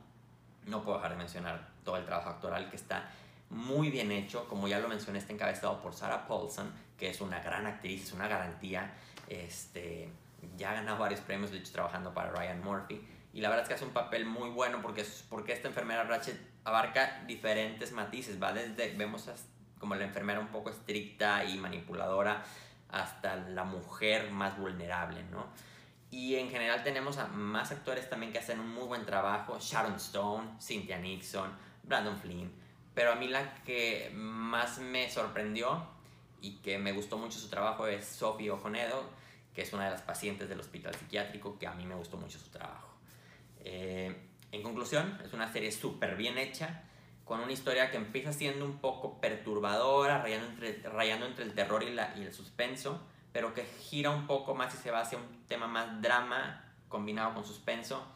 no 0.67 0.83
puedo 0.83 0.99
dejar 0.99 1.13
de 1.13 1.19
mencionar 1.19 1.69
todo 1.85 1.97
el 1.97 2.05
trabajo 2.05 2.31
actoral 2.31 2.71
que 2.71 2.77
está 2.77 3.09
muy 3.51 3.91
bien 3.91 4.11
hecho, 4.11 4.49
como 4.49 4.67
ya 4.69 4.81
lo 4.81 4.89
mencioné, 4.89 5.19
está 5.19 5.33
encabezado 5.33 5.81
por 5.81 5.95
Sarah 5.95 6.27
Paulson, 6.27 6.73
que 6.99 7.11
es 7.11 7.21
una 7.21 7.41
gran 7.41 7.67
actriz, 7.67 8.05
es 8.05 8.13
una 8.13 8.27
garantía, 8.27 8.95
este, 9.29 10.11
ya 10.57 10.71
ha 10.71 10.75
ganado 10.75 10.99
varios 10.99 11.21
premios, 11.21 11.53
de 11.53 11.59
hecho 11.59 11.73
trabajando 11.73 12.13
para 12.13 12.31
Ryan 12.31 12.63
Murphy, 12.63 13.07
y 13.33 13.41
la 13.41 13.49
verdad 13.49 13.65
es 13.65 13.69
que 13.69 13.75
hace 13.75 13.85
un 13.85 13.93
papel 13.93 14.25
muy 14.25 14.51
bueno 14.51 14.81
porque, 14.83 15.05
porque 15.29 15.53
esta 15.53 15.69
enfermera 15.69 16.05
Ratchet 16.05 16.41
abarca 16.65 17.23
diferentes 17.27 17.93
matices, 17.93 18.43
va 18.43 18.53
desde, 18.53 18.95
vemos 18.97 19.29
como 19.79 19.95
la 19.95 20.05
enfermera 20.05 20.41
un 20.41 20.49
poco 20.49 20.71
estricta 20.71 21.45
y 21.45 21.59
manipuladora, 21.59 22.43
hasta 23.03 23.37
la 23.37 23.65
mujer 23.65 24.31
más 24.31 24.59
vulnerable, 24.59 25.23
¿no? 25.31 25.47
Y 26.11 26.37
en 26.37 26.51
general 26.51 26.83
tenemos 26.83 27.19
a 27.19 27.27
más 27.27 27.73
actores 27.73 28.09
también 28.09 28.33
que 28.33 28.39
hacen 28.39 28.61
un 28.61 28.73
muy 28.73 28.85
buen 28.85 29.05
trabajo, 29.05 29.59
Sharon 29.61 29.97
Stone, 29.97 30.57
Cynthia 30.61 30.99
Nixon, 30.99 31.51
Brandon 31.83 32.17
Flynn, 32.17 32.53
pero 32.95 33.13
a 33.13 33.15
mí 33.17 33.29
la 33.29 33.55
que 33.65 34.11
más 34.15 34.79
me 34.79 35.11
sorprendió 35.11 35.87
y 36.41 36.57
que 36.59 36.79
me 36.79 36.93
gustó 36.93 37.19
mucho 37.19 37.39
su 37.39 37.49
trabajo 37.49 37.87
es 37.87 38.07
Sophie 38.07 38.51
Ojonedo, 38.51 39.05
que 39.55 39.63
es 39.63 39.73
una 39.73 39.85
de 39.87 39.91
las 39.91 40.03
pacientes 40.03 40.49
del 40.49 40.61
hospital 40.61 40.95
psiquiátrico, 40.95 41.59
que 41.59 41.67
a 41.67 41.73
mí 41.73 41.85
me 41.85 41.95
gustó 41.95 42.17
mucho 42.17 42.39
su 42.39 42.51
trabajo. 42.51 42.89
Eh, 43.65 44.15
en 44.53 44.63
conclusión, 44.63 45.21
es 45.25 45.33
una 45.33 45.53
serie 45.53 45.73
súper 45.73 46.17
bien 46.17 46.39
hecha, 46.39 46.85
con 47.27 47.41
una 47.41 47.51
historia 47.51 47.91
que 47.91 47.97
empieza 47.97 48.33
siendo 48.33 48.65
un 48.65 48.79
poco 48.79 49.21
perturbadora, 49.21 50.23
rayando 50.23 50.47
entre, 50.47 50.81
rayando 50.89 51.27
entre 51.27 51.45
el 51.45 51.55
terror 51.55 51.83
y, 51.83 51.91
la, 51.91 52.17
y 52.17 52.23
el 52.23 52.33
suspenso, 52.33 53.01
pero 53.33 53.53
que 53.53 53.65
gira 53.65 54.11
un 54.11 54.29
poco 54.29 54.55
más 54.55 54.73
y 54.75 54.79
se 54.79 54.93
va 54.93 55.01
hacia 55.01 55.19
un 55.19 55.45
tema 55.49 55.67
más 55.67 56.01
drama 56.01 56.65
combinado 56.89 57.35
con 57.35 57.45
suspenso 57.45 58.07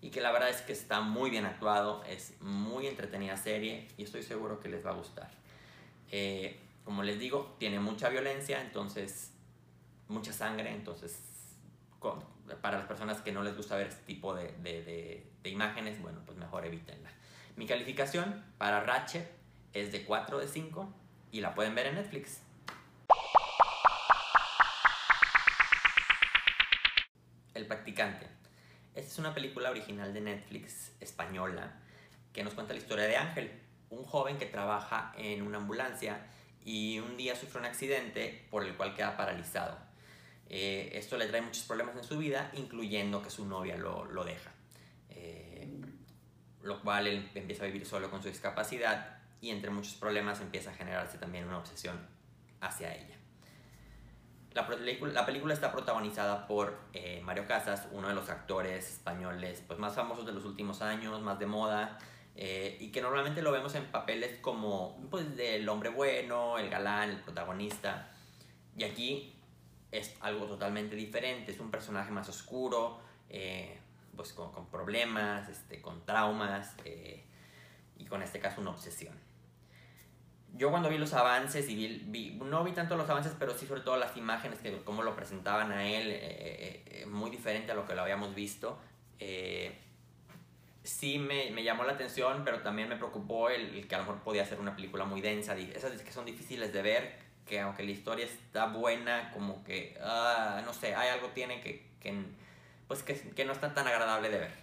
y 0.00 0.10
que 0.10 0.20
la 0.20 0.30
verdad 0.30 0.50
es 0.50 0.62
que 0.62 0.72
está 0.72 1.00
muy 1.00 1.30
bien 1.30 1.46
actuado, 1.46 2.04
es 2.04 2.40
muy 2.40 2.86
entretenida 2.86 3.36
serie 3.36 3.88
y 3.98 4.04
estoy 4.04 4.22
seguro 4.22 4.60
que 4.60 4.68
les 4.68 4.86
va 4.86 4.90
a 4.90 4.94
gustar. 4.94 5.30
Eh, 6.12 6.60
como 6.84 7.02
les 7.02 7.18
digo, 7.18 7.56
tiene 7.58 7.80
mucha 7.80 8.08
violencia, 8.08 8.60
entonces 8.60 9.32
mucha 10.06 10.32
sangre, 10.32 10.70
entonces 10.70 11.18
para 12.62 12.78
las 12.78 12.86
personas 12.86 13.20
que 13.20 13.32
no 13.32 13.42
les 13.42 13.56
gusta 13.56 13.74
ver 13.76 13.88
este 13.88 14.04
tipo 14.04 14.32
de, 14.32 14.52
de, 14.58 15.26
de 15.42 15.50
imágenes, 15.50 16.00
bueno, 16.00 16.20
pues 16.24 16.38
mejor 16.38 16.64
evítenla. 16.64 17.10
Mi 17.56 17.68
calificación 17.68 18.44
para 18.58 18.80
Ratchet 18.80 19.30
es 19.74 19.92
de 19.92 20.04
4 20.04 20.40
de 20.40 20.48
5 20.48 20.92
y 21.30 21.40
la 21.40 21.54
pueden 21.54 21.76
ver 21.76 21.86
en 21.86 21.94
Netflix. 21.94 22.40
El 27.54 27.66
practicante. 27.68 28.26
Esta 28.96 29.12
es 29.12 29.18
una 29.20 29.34
película 29.34 29.70
original 29.70 30.12
de 30.12 30.20
Netflix 30.20 30.90
española 31.00 31.80
que 32.32 32.42
nos 32.42 32.54
cuenta 32.54 32.72
la 32.72 32.80
historia 32.80 33.04
de 33.04 33.16
Ángel, 33.16 33.52
un 33.90 34.02
joven 34.02 34.36
que 34.36 34.46
trabaja 34.46 35.12
en 35.16 35.42
una 35.42 35.58
ambulancia 35.58 36.26
y 36.64 36.98
un 36.98 37.16
día 37.16 37.36
sufre 37.36 37.60
un 37.60 37.66
accidente 37.66 38.48
por 38.50 38.64
el 38.64 38.74
cual 38.74 38.96
queda 38.96 39.16
paralizado. 39.16 39.78
Eh, 40.48 40.90
esto 40.94 41.16
le 41.16 41.26
trae 41.26 41.40
muchos 41.40 41.62
problemas 41.62 41.94
en 41.94 42.02
su 42.02 42.18
vida, 42.18 42.50
incluyendo 42.54 43.22
que 43.22 43.30
su 43.30 43.46
novia 43.46 43.76
lo, 43.76 44.06
lo 44.06 44.24
deja 44.24 44.50
lo 46.64 46.80
cual 46.80 47.06
él 47.06 47.30
empieza 47.34 47.64
a 47.64 47.66
vivir 47.66 47.86
solo 47.86 48.10
con 48.10 48.22
su 48.22 48.28
discapacidad 48.28 49.18
y 49.40 49.50
entre 49.50 49.70
muchos 49.70 49.94
problemas 49.94 50.40
empieza 50.40 50.70
a 50.70 50.74
generarse 50.74 51.18
también 51.18 51.46
una 51.46 51.58
obsesión 51.58 51.98
hacia 52.60 52.94
ella. 52.94 53.14
La, 54.52 54.68
la 54.68 55.26
película 55.26 55.52
está 55.52 55.72
protagonizada 55.72 56.46
por 56.46 56.78
eh, 56.92 57.20
Mario 57.24 57.46
Casas, 57.46 57.88
uno 57.92 58.08
de 58.08 58.14
los 58.14 58.30
actores 58.30 58.88
españoles 58.88 59.62
pues, 59.66 59.78
más 59.78 59.94
famosos 59.94 60.24
de 60.24 60.32
los 60.32 60.44
últimos 60.44 60.80
años, 60.80 61.20
más 61.20 61.38
de 61.38 61.46
moda, 61.46 61.98
eh, 62.36 62.78
y 62.80 62.90
que 62.90 63.02
normalmente 63.02 63.42
lo 63.42 63.52
vemos 63.52 63.74
en 63.74 63.84
papeles 63.86 64.38
como 64.40 64.96
pues, 65.10 65.36
del 65.36 65.68
hombre 65.68 65.90
bueno, 65.90 66.58
el 66.58 66.70
galán, 66.70 67.10
el 67.10 67.20
protagonista. 67.20 68.10
Y 68.76 68.84
aquí 68.84 69.34
es 69.90 70.16
algo 70.20 70.46
totalmente 70.46 70.96
diferente, 70.96 71.52
es 71.52 71.60
un 71.60 71.70
personaje 71.70 72.10
más 72.10 72.28
oscuro, 72.28 73.00
eh, 73.28 73.78
pues, 74.16 74.32
con, 74.32 74.52
con 74.52 74.66
problemas, 74.66 75.48
este, 75.48 75.80
con 75.80 76.04
traumas 76.04 76.74
eh, 76.84 77.24
y 77.98 78.06
con 78.06 78.22
este 78.22 78.40
caso 78.40 78.60
una 78.60 78.70
obsesión. 78.70 79.14
Yo 80.56 80.70
cuando 80.70 80.88
vi 80.88 80.98
los 80.98 81.12
avances 81.14 81.68
y 81.68 81.74
vi, 81.74 82.38
no 82.44 82.62
vi 82.62 82.72
tanto 82.72 82.96
los 82.96 83.10
avances, 83.10 83.32
pero 83.38 83.58
sí 83.58 83.66
sobre 83.66 83.80
todo 83.80 83.96
las 83.96 84.16
imágenes, 84.16 84.60
que 84.60 84.76
cómo 84.84 85.02
lo 85.02 85.16
presentaban 85.16 85.72
a 85.72 85.84
él, 85.84 86.10
eh, 86.10 86.82
eh, 86.86 87.06
muy 87.06 87.30
diferente 87.30 87.72
a 87.72 87.74
lo 87.74 87.86
que 87.86 87.94
lo 87.94 88.02
habíamos 88.02 88.34
visto, 88.34 88.78
sí 90.84 91.18
me, 91.18 91.50
me, 91.50 91.64
llamó 91.64 91.82
la 91.84 91.92
atención, 91.92 92.42
pero 92.44 92.60
también 92.60 92.88
me 92.88 92.96
preocupó 92.96 93.48
el, 93.48 93.88
que 93.88 93.94
a 93.94 93.98
lo 93.98 94.04
mejor 94.04 94.22
podía 94.22 94.44
ser 94.44 94.60
una 94.60 94.76
película 94.76 95.04
muy 95.04 95.20
densa, 95.20 95.56
esas 95.56 96.00
que 96.02 96.12
son 96.12 96.24
difíciles 96.24 96.72
de 96.72 96.82
ver, 96.82 97.18
que 97.46 97.60
aunque 97.60 97.82
la 97.82 97.90
historia 97.90 98.24
está 98.24 98.66
buena, 98.66 99.30
como 99.32 99.64
que, 99.64 99.98
ah, 100.00 100.62
no 100.64 100.72
sé, 100.72 100.94
hay 100.94 101.08
algo 101.08 101.28
tiene 101.28 101.60
que, 101.60 101.86
que 102.00 102.14
pues 102.88 103.02
que, 103.02 103.44
no 103.44 103.52
está 103.52 103.74
tan 103.74 103.86
agradable 103.86 104.28
de 104.30 104.38
ver. 104.38 104.54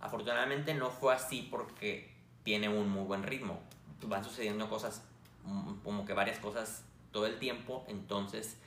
Afortunadamente 0.00 0.74
no 0.74 0.90
fue 0.90 1.14
así 1.14 1.48
porque 1.50 2.14
tiene 2.42 2.68
un 2.68 2.88
muy 2.90 3.04
buen 3.04 3.22
ritmo. 3.22 3.60
Van 4.02 4.24
sucediendo 4.24 4.68
cosas, 4.68 5.02
mm, 5.44 5.76
como 5.82 6.04
que 6.04 6.12
varias 6.12 6.38
cosas 6.38 6.84
todo 7.10 7.26
el 7.26 7.38
tiempo, 7.38 7.84
entonces 7.88 8.58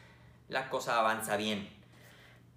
la 0.48 0.70
cosa 0.70 1.00
avanza 1.00 1.38
bien. 1.38 1.70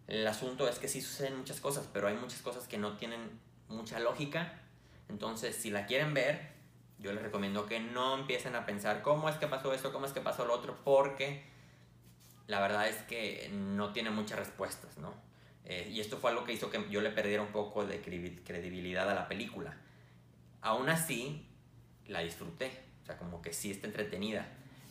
El 0.06 0.26
asunto 0.26 0.68
es 0.68 0.78
que 0.78 0.88
sí 0.88 1.00
suceden 1.02 1.36
muchas 1.36 1.60
cosas, 1.60 1.88
pero 1.92 2.08
hay 2.08 2.14
muchas 2.14 2.40
cosas 2.40 2.66
que 2.66 2.78
no 2.78 2.96
tienen 2.96 3.38
mucha 3.68 3.98
lógica. 4.00 4.60
Entonces, 5.08 5.56
si 5.56 5.70
la 5.70 5.86
quieren 5.86 6.14
ver, 6.14 6.50
yo 6.98 7.12
les 7.12 7.22
recomiendo 7.22 7.66
que 7.66 7.80
no 7.80 8.18
empiecen 8.18 8.54
a 8.56 8.66
pensar 8.66 9.02
cómo 9.02 9.28
es 9.28 9.36
que 9.36 9.46
pasó 9.46 9.72
esto, 9.72 9.92
cómo 9.92 10.06
es 10.06 10.12
que 10.12 10.20
pasó 10.20 10.44
lo 10.44 10.54
otro, 10.54 10.78
porque 10.84 11.44
la 12.46 12.60
verdad 12.60 12.88
es 12.88 12.96
que 13.02 13.48
no 13.52 13.92
tiene 13.92 14.10
muchas 14.10 14.38
respuestas, 14.38 14.96
¿no? 14.98 15.14
Eh, 15.64 15.88
y 15.92 16.00
esto 16.00 16.16
fue 16.16 16.30
algo 16.30 16.44
que 16.44 16.52
hizo 16.52 16.70
que 16.70 16.84
yo 16.90 17.00
le 17.00 17.10
perdiera 17.10 17.42
un 17.42 17.52
poco 17.52 17.86
de 17.86 18.00
credibilidad 18.00 19.08
a 19.08 19.14
la 19.14 19.28
película. 19.28 19.76
Aún 20.62 20.88
así, 20.88 21.46
la 22.06 22.20
disfruté. 22.20 22.70
O 23.02 23.06
sea, 23.06 23.16
como 23.16 23.40
que 23.40 23.52
sí 23.52 23.70
está 23.70 23.86
entretenida. 23.86 24.46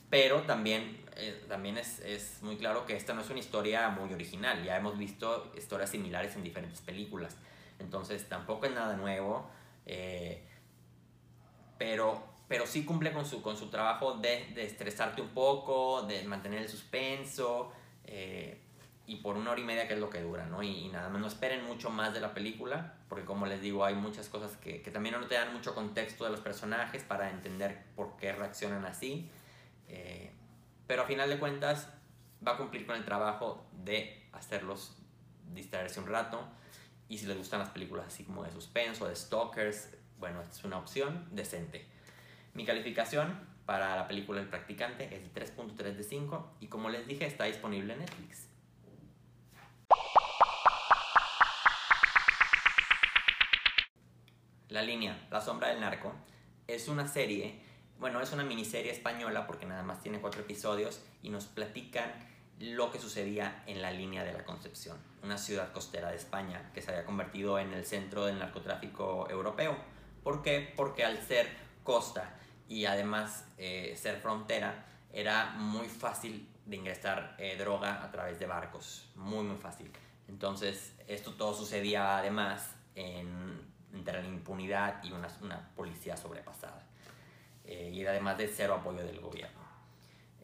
Pero 0.10 0.42
también, 0.44 1.04
eh, 1.16 1.44
también 1.48 1.78
es, 1.78 2.00
es, 2.00 2.42
muy 2.42 2.58
claro 2.58 2.86
que 2.86 2.96
esta 2.96 3.14
no 3.14 3.22
es 3.22 3.30
una 3.30 3.40
historia 3.40 3.90
muy 3.90 4.12
original. 4.14 4.64
Ya 4.64 4.78
hemos 4.78 4.98
visto 4.98 5.52
historias 5.58 5.90
similares 5.92 6.36
en 6.36 6.44
diferentes 6.44 6.82
películas. 6.82 7.36
Entonces 7.78 8.28
tampoco 8.28 8.66
es 8.66 8.74
nada 8.74 8.96
nuevo. 8.96 9.50
Eh, 9.86 10.48
pero, 11.78 12.24
pero 12.48 12.66
sí 12.66 12.86
cumple 12.86 13.12
con 13.12 13.26
su, 13.26 13.42
con 13.42 13.58
su 13.58 13.70
trabajo 13.70 14.16
de, 14.16 14.52
de 14.56 14.66
estresarte 14.66 15.22
un 15.22 15.30
poco, 15.30 16.04
de 16.04 16.24
mantener 16.24 16.62
el 16.62 16.70
suspenso 16.70 17.72
y 19.10 19.16
por 19.16 19.38
una 19.38 19.52
hora 19.52 19.60
y 19.60 19.64
media 19.64 19.88
que 19.88 19.96
es 19.96 20.00
lo 20.00 20.12
que 20.12 20.22
dura, 20.22 20.46
¿no? 20.46 20.62
Y, 20.62 20.88
nada 20.90 21.10
más 21.10 21.20
no 21.20 21.28
esperen 21.28 21.66
mucho 21.66 21.90
más 21.90 22.14
de 22.14 22.20
la 22.20 22.32
película, 22.34 22.94
porque 23.10 23.26
como 23.26 23.48
les 23.48 23.60
digo, 23.60 23.84
hay 23.84 23.96
muchas 23.96 24.30
cosas 24.30 24.56
que, 24.58 24.84
que 24.84 24.92
también 24.92 25.20
no 25.20 25.26
te 25.26 25.34
dan 25.34 25.52
mucho 25.52 25.74
contexto 25.74 26.26
de 26.26 26.30
los 26.30 26.42
personajes 26.42 27.04
para 27.04 27.32
entender 27.32 27.86
por 27.96 28.18
qué 28.18 28.32
reaccionan 28.34 28.86
así. 28.86 29.28
Eh, 29.88 30.32
pero 30.86 31.02
a 31.02 31.06
final 31.06 31.28
de 31.28 31.40
cuentas 31.40 31.90
va 32.48 32.54
a 32.54 32.58
cumplir 32.58 32.86
con 32.86 32.96
el 32.96 33.04
trabajo 33.04 33.66
de 33.84 34.28
hacerlos 34.32 34.96
distraerse 35.54 36.00
un 36.00 36.08
rato. 36.08 36.48
Y 37.08 37.18
si 37.18 37.26
les 37.26 37.36
gustan 37.36 37.62
las 37.62 37.70
películas 37.70 38.06
así 38.06 38.24
como 38.24 38.44
de 38.44 38.52
suspenso, 38.52 39.08
de 39.08 39.16
stalkers, 39.16 39.90
bueno, 40.20 40.44
es 40.44 40.64
una 40.64 40.78
opción 40.78 41.28
decente. 41.32 41.88
Mi 42.54 42.64
calificación 42.64 43.40
para 43.66 43.96
la 43.96 44.08
película 44.08 44.40
El 44.40 44.48
Practicante 44.48 45.16
es 45.16 45.34
3.3 45.34 45.96
de 45.96 46.04
5 46.04 46.58
y 46.60 46.68
como 46.68 46.90
les 46.90 47.08
dije 47.08 47.26
está 47.26 47.46
disponible 47.46 47.94
en 47.94 48.00
Netflix. 48.00 48.49
La 54.70 54.84
línea, 54.84 55.28
La 55.32 55.42
sombra 55.42 55.70
del 55.70 55.80
narco, 55.80 56.14
es 56.68 56.88
una 56.88 57.08
serie, 57.08 57.60
bueno, 58.00 58.22
es 58.22 58.32
una 58.32 58.44
miniserie 58.44 58.92
española 58.92 59.48
porque 59.48 59.66
nada 59.66 59.82
más 59.82 60.02
tiene 60.02 60.22
cuatro 60.22 60.42
episodios 60.42 61.02
y 61.24 61.30
nos 61.30 61.46
platican 61.46 62.14
lo 62.60 62.92
que 62.92 63.00
sucedía 63.00 63.64
en 63.66 63.82
la 63.82 63.90
línea 63.92 64.24
de 64.24 64.32
la 64.32 64.46
Concepción, 64.46 64.98
una 65.24 65.40
ciudad 65.40 65.72
costera 65.72 66.12
de 66.12 66.18
España 66.18 66.70
que 66.72 66.84
se 66.84 66.92
había 66.92 67.04
convertido 67.04 67.58
en 67.58 67.74
el 67.74 67.84
centro 67.84 68.26
del 68.26 68.38
narcotráfico 68.38 69.28
europeo. 69.28 69.76
¿Por 70.24 70.44
qué? 70.44 70.72
Porque 70.76 71.04
al 71.04 71.20
ser 71.26 71.48
costa 71.84 72.38
y 72.68 72.86
además 72.86 73.48
eh, 73.58 73.96
ser 73.98 74.18
frontera, 74.18 74.86
era 75.12 75.52
muy 75.58 75.88
fácil 75.88 76.48
de 76.68 76.76
ingresar 76.76 77.36
eh, 77.40 77.56
droga 77.58 78.04
a 78.04 78.12
través 78.12 78.38
de 78.38 78.46
barcos, 78.46 79.10
muy 79.16 79.44
muy 79.44 79.58
fácil. 79.58 79.92
Entonces, 80.28 80.94
esto 81.08 81.34
todo 81.34 81.56
sucedía 81.56 82.20
además 82.20 82.76
en 82.94 83.68
entre 83.94 84.22
la 84.22 84.28
impunidad 84.28 85.04
y 85.04 85.12
una, 85.12 85.28
una 85.42 85.70
policía 85.76 86.16
sobrepasada. 86.16 86.84
Eh, 87.66 87.92
y 87.94 88.06
además 88.06 88.38
de 88.38 88.48
cero 88.48 88.76
apoyo 88.76 89.04
del 89.04 89.20
gobierno. 89.20 89.60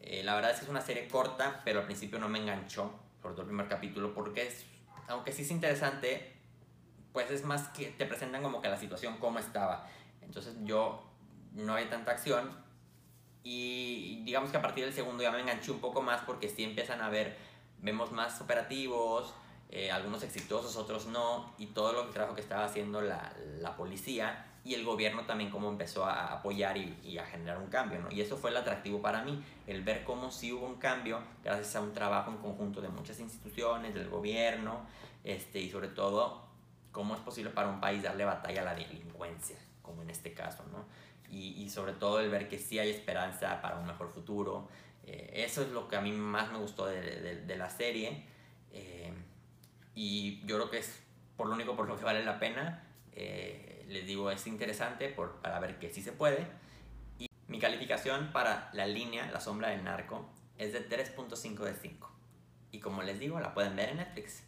Eh, 0.02 0.22
la 0.22 0.34
verdad 0.34 0.52
es 0.52 0.58
que 0.58 0.64
es 0.64 0.70
una 0.70 0.80
serie 0.80 1.08
corta, 1.08 1.60
pero 1.64 1.80
al 1.80 1.86
principio 1.86 2.18
no 2.18 2.28
me 2.28 2.38
enganchó, 2.38 2.92
sobre 3.20 3.34
todo 3.34 3.42
el 3.42 3.48
primer 3.48 3.68
capítulo, 3.68 4.14
porque 4.14 4.46
es, 4.46 4.64
aunque 5.08 5.32
sí 5.32 5.42
es 5.42 5.50
interesante, 5.50 6.34
pues 7.12 7.30
es 7.30 7.44
más 7.44 7.68
que 7.68 7.86
te 7.86 8.06
presentan 8.06 8.42
como 8.42 8.60
que 8.60 8.68
la 8.68 8.76
situación 8.76 9.18
como 9.18 9.38
estaba. 9.38 9.88
Entonces 10.22 10.54
yo 10.62 11.04
no 11.54 11.74
había 11.74 11.90
tanta 11.90 12.12
acción, 12.12 12.64
y 13.48 14.22
digamos 14.24 14.50
que 14.50 14.56
a 14.56 14.60
partir 14.60 14.84
del 14.84 14.92
segundo 14.92 15.22
ya 15.22 15.30
me 15.30 15.40
enganché 15.40 15.70
un 15.70 15.78
poco 15.78 16.02
más 16.02 16.20
porque 16.22 16.48
sí 16.48 16.64
empiezan 16.64 17.00
a 17.00 17.08
ver, 17.08 17.36
vemos 17.78 18.10
más 18.10 18.40
operativos, 18.40 19.32
eh, 19.70 19.90
algunos 19.90 20.22
exitosos, 20.22 20.76
otros 20.76 21.06
no, 21.06 21.52
y 21.58 21.66
todo 21.66 21.92
lo 21.92 22.06
que 22.06 22.12
trabajo 22.12 22.34
que 22.34 22.40
estaba 22.40 22.64
haciendo 22.64 23.00
la, 23.00 23.32
la 23.60 23.76
policía 23.76 24.46
y 24.64 24.74
el 24.74 24.84
gobierno 24.84 25.26
también 25.26 25.50
cómo 25.50 25.68
empezó 25.68 26.04
a 26.04 26.32
apoyar 26.32 26.76
y, 26.76 26.98
y, 27.04 27.18
a 27.18 27.24
generar 27.24 27.58
un 27.58 27.66
cambio, 27.68 28.00
¿no? 28.00 28.10
Y 28.10 28.20
eso 28.20 28.36
fue 28.36 28.50
el 28.50 28.56
atractivo 28.56 29.00
para 29.00 29.22
mí, 29.22 29.42
el 29.66 29.82
ver 29.82 30.02
cómo 30.02 30.30
sí 30.30 30.52
hubo 30.52 30.66
un 30.66 30.76
cambio 30.76 31.20
gracias 31.44 31.76
a 31.76 31.80
un 31.80 31.92
trabajo 31.92 32.30
en 32.30 32.38
conjunto 32.38 32.80
de 32.80 32.88
muchas 32.88 33.20
instituciones, 33.20 33.94
del 33.94 34.08
gobierno, 34.08 34.86
este, 35.22 35.60
y 35.60 35.70
sobre 35.70 35.88
todo 35.88 36.46
cómo 36.90 37.14
es 37.14 37.20
posible 37.20 37.50
para 37.50 37.68
un 37.68 37.80
país 37.80 38.02
darle 38.02 38.24
batalla 38.24 38.62
a 38.62 38.64
la 38.64 38.74
delincuencia, 38.74 39.56
como 39.82 40.02
en 40.02 40.10
este 40.10 40.32
caso, 40.32 40.64
¿no? 40.72 40.84
Y, 41.30 41.62
y 41.62 41.70
sobre 41.70 41.92
todo 41.92 42.20
el 42.20 42.30
ver 42.30 42.48
que 42.48 42.58
sí 42.58 42.78
hay 42.78 42.90
esperanza 42.90 43.60
para 43.60 43.78
un 43.78 43.86
mejor 43.86 44.08
futuro. 44.08 44.68
Eh, 45.04 45.44
eso 45.46 45.62
es 45.62 45.68
lo 45.68 45.86
que 45.88 45.96
a 45.96 46.00
mí 46.00 46.12
más 46.12 46.50
me 46.50 46.58
gustó 46.58 46.86
de, 46.86 47.00
de, 47.00 47.36
de 47.42 47.56
la 47.56 47.68
serie. 47.68 48.24
Eh, 48.72 49.12
y 49.96 50.46
yo 50.46 50.56
creo 50.56 50.70
que 50.70 50.78
es 50.78 51.02
por 51.36 51.48
lo 51.48 51.54
único 51.54 51.74
por 51.74 51.88
lo 51.88 51.98
que 51.98 52.04
vale 52.04 52.22
la 52.22 52.38
pena. 52.38 52.84
Eh, 53.14 53.84
les 53.88 54.06
digo, 54.06 54.30
es 54.30 54.46
interesante 54.46 55.08
para 55.08 55.58
ver 55.58 55.78
que 55.78 55.90
sí 55.90 56.02
se 56.02 56.12
puede. 56.12 56.46
Y 57.18 57.28
mi 57.48 57.58
calificación 57.58 58.30
para 58.30 58.70
la 58.74 58.86
línea 58.86 59.28
La 59.32 59.40
Sombra 59.40 59.70
del 59.70 59.82
Narco 59.82 60.28
es 60.58 60.74
de 60.74 60.86
3.5 60.86 61.64
de 61.64 61.74
5. 61.74 62.12
Y 62.72 62.80
como 62.80 63.02
les 63.02 63.18
digo, 63.18 63.40
la 63.40 63.54
pueden 63.54 63.74
ver 63.74 63.88
en 63.88 63.96
Netflix. 63.96 64.44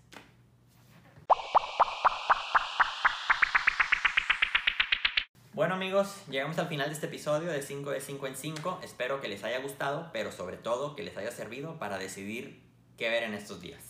Bueno 5.54 5.74
amigos, 5.74 6.22
llegamos 6.28 6.58
al 6.58 6.68
final 6.68 6.88
de 6.88 6.94
este 6.94 7.06
episodio 7.06 7.50
de 7.50 7.62
5 7.62 7.90
de 7.90 8.00
5 8.02 8.26
en 8.26 8.36
5. 8.36 8.80
Espero 8.82 9.20
que 9.22 9.28
les 9.28 9.42
haya 9.44 9.60
gustado, 9.60 10.10
pero 10.12 10.30
sobre 10.30 10.58
todo 10.58 10.94
que 10.94 11.02
les 11.02 11.16
haya 11.16 11.32
servido 11.32 11.78
para 11.78 11.96
decidir 11.96 12.62
qué 12.98 13.08
ver 13.08 13.22
en 13.22 13.34
estos 13.34 13.60
días. 13.62 13.87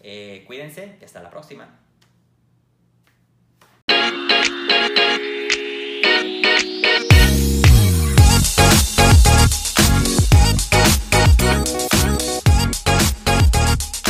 Eh, 0.00 0.44
cuídense 0.46 0.96
y 1.00 1.04
hasta 1.04 1.22
la 1.22 1.30
próxima. 1.30 1.80